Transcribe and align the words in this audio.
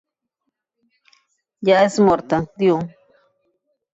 Ja 1.69 1.77
és 1.89 1.99
morta, 2.07 2.39
diu. 2.63 2.83